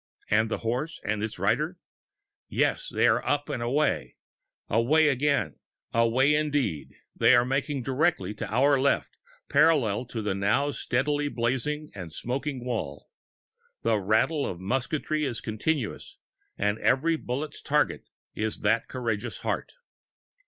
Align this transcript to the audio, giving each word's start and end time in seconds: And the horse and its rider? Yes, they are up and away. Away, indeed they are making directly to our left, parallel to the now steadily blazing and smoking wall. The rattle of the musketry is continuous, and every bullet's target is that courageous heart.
And 0.31 0.49
the 0.49 0.57
horse 0.65 0.99
and 1.05 1.21
its 1.21 1.37
rider? 1.37 1.77
Yes, 2.49 2.89
they 2.89 3.05
are 3.05 3.23
up 3.23 3.49
and 3.49 3.61
away. 3.61 4.15
Away, 4.67 5.13
indeed 6.35 6.95
they 7.15 7.35
are 7.35 7.45
making 7.45 7.83
directly 7.83 8.33
to 8.33 8.51
our 8.51 8.79
left, 8.79 9.19
parallel 9.47 10.05
to 10.07 10.23
the 10.23 10.33
now 10.33 10.71
steadily 10.71 11.27
blazing 11.27 11.91
and 11.93 12.11
smoking 12.11 12.65
wall. 12.65 13.11
The 13.83 13.99
rattle 13.99 14.47
of 14.47 14.57
the 14.57 14.63
musketry 14.63 15.23
is 15.23 15.39
continuous, 15.39 16.17
and 16.57 16.79
every 16.79 17.15
bullet's 17.15 17.61
target 17.61 18.09
is 18.33 18.61
that 18.61 18.87
courageous 18.87 19.41
heart. 19.43 19.73